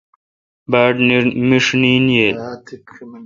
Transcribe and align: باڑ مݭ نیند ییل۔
باڑ 0.71 0.93
مݭ 1.47 1.65
نیند 1.81 2.07
ییل۔ 2.15 2.37